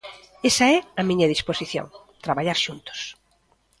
Esa 0.49 0.65
é 0.75 0.77
a 0.99 1.01
miña 1.09 1.31
disposición, 1.33 1.85
traballar 2.25 2.57
xuntos. 2.65 2.99